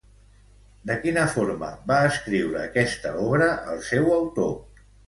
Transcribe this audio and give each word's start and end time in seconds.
De 0.91 0.95
quina 1.03 1.25
forma 1.35 1.69
va 1.93 1.99
escriure 2.09 2.65
aquesta 2.65 3.13
obra 3.29 3.53
el 3.77 3.89
seu 3.93 4.15
autor? 4.21 4.55